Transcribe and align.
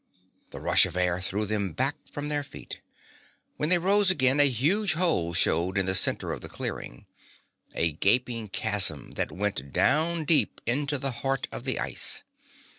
The 0.49 0.59
rush 0.59 0.87
of 0.87 0.97
air 0.97 1.19
threw 1.21 1.45
them 1.45 1.75
from 2.11 2.27
their 2.27 2.43
feet. 2.43 2.81
When 3.57 3.69
they 3.69 3.77
rose 3.77 4.09
again 4.09 4.39
a 4.39 4.49
huge 4.49 4.93
hole 4.93 5.35
showed 5.35 5.77
in 5.77 5.85
the 5.85 5.93
center 5.93 6.31
of 6.31 6.41
the 6.41 6.49
clearing, 6.49 7.05
a 7.75 7.91
gaping 7.91 8.47
chasm 8.47 9.11
that 9.11 9.31
went 9.31 9.71
down 9.71 10.25
deep 10.25 10.59
into 10.65 10.97
the 10.97 11.11
heart 11.11 11.47
of 11.51 11.65
the 11.65 11.79
ice. 11.79 12.23